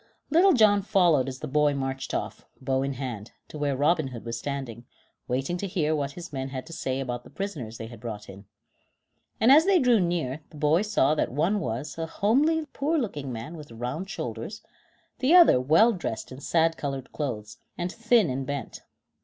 Little 0.31 0.53
John 0.53 0.81
followed 0.81 1.27
as 1.27 1.41
the 1.41 1.47
boy 1.47 1.75
marched 1.75 2.11
off, 2.15 2.43
bow 2.59 2.81
in 2.81 2.93
hand, 2.93 3.33
to 3.49 3.59
where 3.59 3.77
Robin 3.77 4.07
Hood 4.07 4.25
was 4.25 4.35
standing, 4.35 4.85
waiting 5.27 5.57
to 5.57 5.67
hear 5.67 5.95
what 5.95 6.13
his 6.13 6.33
men 6.33 6.49
had 6.49 6.65
to 6.65 6.73
say 6.73 6.99
about 6.99 7.23
the 7.23 7.29
prisoners 7.29 7.77
they 7.77 7.85
had 7.85 7.99
brought 7.99 8.27
in. 8.27 8.45
And 9.39 9.51
as 9.51 9.65
they 9.67 9.77
drew 9.77 9.99
near 9.99 10.41
the 10.49 10.57
boy 10.57 10.81
saw 10.81 11.13
that 11.13 11.31
one 11.31 11.59
was, 11.59 11.99
a 11.99 12.07
homely 12.07 12.65
poor 12.73 12.97
looking 12.97 13.31
man 13.31 13.55
with 13.55 13.69
round 13.71 14.09
shoulders, 14.09 14.63
the 15.19 15.35
other, 15.35 15.61
well 15.61 15.91
dressed 15.91 16.31
in 16.31 16.39
sad 16.41 16.77
colored 16.77 17.11
clothes, 17.11 17.59
and 17.77 17.91
thin 17.91 18.27
and 18.31 18.43
bent. 18.47 18.81